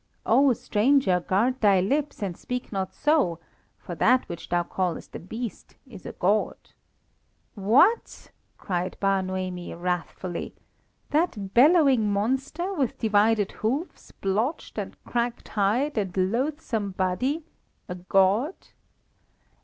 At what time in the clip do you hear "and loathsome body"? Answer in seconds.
15.99-17.45